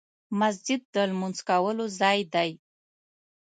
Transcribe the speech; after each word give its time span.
مسجد 0.39 0.81
د 0.93 0.95
لمونځ 1.09 1.37
کولو 1.49 1.85
ځای 1.99 2.19
دی. 2.33 2.51